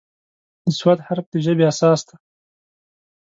[0.65, 2.15] د "ص" حرف د ژبې اساس دی.